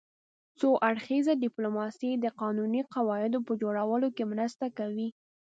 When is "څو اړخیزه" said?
0.59-1.33